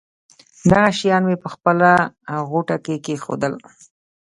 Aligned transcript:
دغه 0.69 0.89
شیان 0.99 1.23
مې 1.27 1.35
په 1.43 1.49
خپله 1.53 1.91
غوټه 2.49 2.77
کې 2.85 2.95
کېښودل. 3.05 3.53